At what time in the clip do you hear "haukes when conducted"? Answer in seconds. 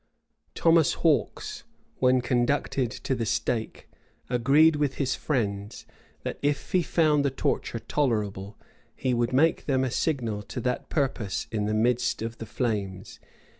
1.03-2.89